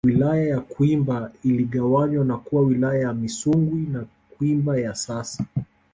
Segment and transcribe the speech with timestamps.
[0.05, 4.05] Wilaya ya Kwimba iligawanywa na kuwa Wilaya ya Misungwi na
[4.37, 5.45] Kwimba ya sasa